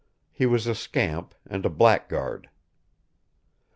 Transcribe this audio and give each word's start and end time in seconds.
He 0.31 0.47
was 0.47 0.65
a 0.65 0.73
scamp, 0.73 1.35
and 1.45 1.63
a 1.63 1.69
blackguard. 1.69 2.49